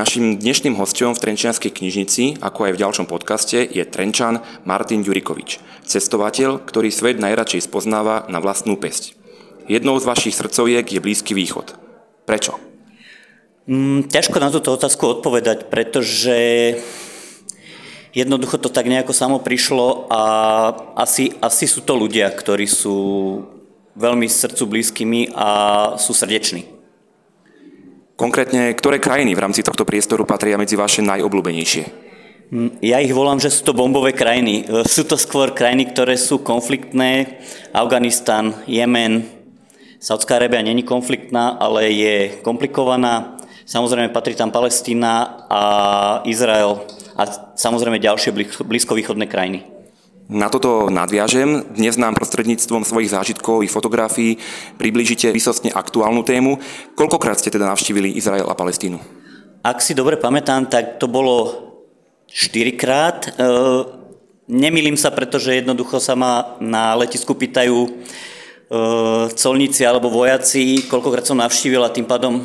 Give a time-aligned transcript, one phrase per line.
[0.00, 5.60] Našim dnešným hostom v Trenčianskej knižnici, ako aj v ďalšom podcaste, je Trenčan Martin Ďurikovič,
[5.84, 9.12] cestovateľ, ktorý svet najradšej spoznáva na vlastnú pesť.
[9.68, 11.76] Jednou z vašich srdcoviek je Blízky východ.
[12.24, 12.56] Prečo?
[13.68, 16.80] Mm, ťažko na túto otázku odpovedať, pretože
[18.16, 20.22] jednoducho to tak nejako samo prišlo a
[20.96, 22.96] asi, asi sú to ľudia, ktorí sú
[24.00, 25.48] veľmi srdcu blízkymi a
[26.00, 26.79] sú srdeční.
[28.20, 31.84] Konkrétne, ktoré krajiny v rámci tohto priestoru patria medzi vaše najobľúbenejšie?
[32.52, 34.68] Hm, ja ich volám, že sú to bombové krajiny.
[34.68, 37.40] E, sú to skôr krajiny, ktoré sú konfliktné.
[37.72, 39.24] Afganistan, Jemen,
[39.96, 42.14] Saudská Arábia není konfliktná, ale je
[42.44, 43.40] komplikovaná.
[43.64, 45.62] Samozrejme patrí tam Palestína a
[46.28, 46.84] Izrael
[47.16, 47.24] a
[47.56, 49.79] samozrejme ďalšie blízkovýchodné krajiny.
[50.30, 51.74] Na toto nadviažem.
[51.74, 54.38] Dnes nám prostredníctvom svojich zážitkov i fotografií
[54.78, 56.62] približíte vysostne aktuálnu tému.
[56.94, 59.02] Koľkokrát ste teda navštívili Izrael a Palestínu?
[59.66, 61.66] Ak si dobre pamätám, tak to bolo
[62.30, 63.26] 4 krát.
[63.26, 63.30] E,
[64.46, 67.90] nemýlim sa, pretože jednoducho sa ma na letisku pýtajú e,
[69.34, 72.38] colníci alebo vojaci, koľkokrát som navštívil a tým pádom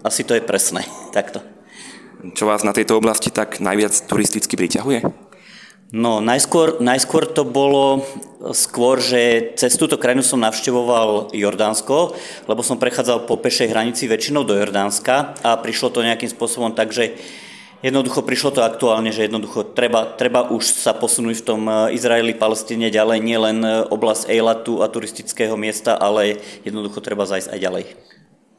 [0.00, 0.88] asi to je presné.
[1.16, 1.44] Takto.
[2.32, 5.25] Čo vás na tejto oblasti tak najviac turisticky priťahuje?
[5.96, 8.04] No, najskôr, najskôr to bolo
[8.52, 12.12] skôr, že cez túto krajinu som navštevoval Jordánsko,
[12.44, 16.92] lebo som prechádzal po pešej hranici väčšinou do Jordánska a prišlo to nejakým spôsobom tak,
[16.92, 17.16] že
[17.80, 22.36] jednoducho prišlo to aktuálne, že jednoducho treba, treba už sa posunúť v tom eh, Izraeli,
[22.36, 27.84] Palestíne ďalej, nielen eh, oblasť Eilatu a turistického miesta, ale jednoducho treba zajsť aj ďalej.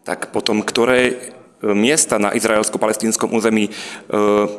[0.09, 1.15] Tak potom, ktoré eh,
[1.61, 3.71] miesta na izraelsko-palestínskom území e,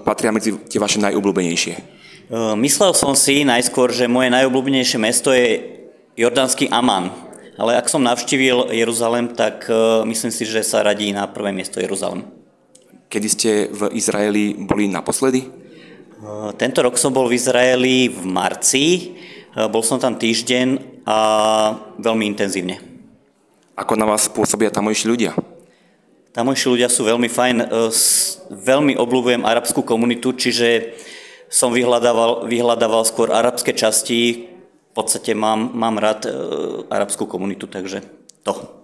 [0.06, 2.06] patria medzi tie vaše najobľúbenejšie?
[2.28, 5.64] Ehm, myslel som si najskôr, že moje najobľúbenejšie mesto je
[6.12, 7.08] jordánsky Amman.
[7.56, 11.80] Ale ak som navštívil Jeruzalem, tak ehm, myslím si, že sa radí na prvé miesto
[11.80, 12.28] Jeruzalem.
[13.08, 15.48] Kedy ste v Izraeli boli naposledy?
[15.48, 19.16] Ehm, tento rok som bol v Izraeli v marci.
[19.58, 21.18] Bol som tam týždeň a
[21.98, 22.78] veľmi intenzívne.
[23.74, 25.32] Ako na vás pôsobia tamojší ľudia?
[26.30, 27.66] Tamojší ľudia sú veľmi fajn.
[28.54, 30.94] Veľmi obľúbujem arabskú komunitu, čiže
[31.48, 34.48] som vyhľadával, vyhľadával skôr arabské časti.
[34.88, 36.30] V podstate mám, mám rád e,
[36.92, 38.04] arabskú komunitu, takže
[38.44, 38.77] to.